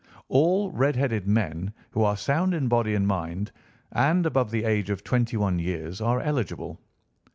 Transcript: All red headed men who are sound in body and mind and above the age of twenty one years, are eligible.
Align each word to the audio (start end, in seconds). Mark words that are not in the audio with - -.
All 0.29 0.71
red 0.71 0.95
headed 0.95 1.27
men 1.27 1.73
who 1.91 2.01
are 2.01 2.17
sound 2.17 2.55
in 2.55 2.67
body 2.67 2.95
and 2.95 3.05
mind 3.07 3.51
and 3.91 4.25
above 4.25 4.49
the 4.49 4.63
age 4.63 4.89
of 4.89 5.03
twenty 5.03 5.37
one 5.37 5.59
years, 5.59 6.01
are 6.01 6.19
eligible. 6.19 6.79